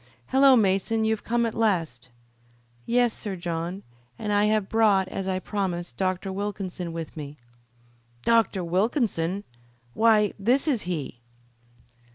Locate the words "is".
10.67-10.81